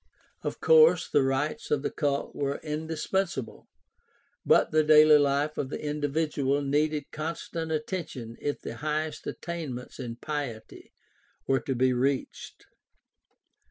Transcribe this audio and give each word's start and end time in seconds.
Of 0.41 0.59
course 0.59 1.07
the 1.07 1.21
rites 1.21 1.69
of 1.69 1.83
the 1.83 1.91
cult 1.91 2.33
were 2.33 2.57
indispensable, 2.63 3.67
but 4.43 4.71
the 4.71 4.83
daily 4.83 5.19
life 5.19 5.59
of 5.59 5.69
the 5.69 5.79
individual 5.79 6.63
needed 6.63 7.11
constant 7.11 7.71
attention 7.71 8.35
if 8.41 8.59
the 8.61 8.77
highest 8.77 9.27
attainments 9.27 9.99
in 9.99 10.15
piety 10.15 10.91
were 11.45 11.59
to 11.59 11.75
be 11.75 11.93
reached. 11.93 12.65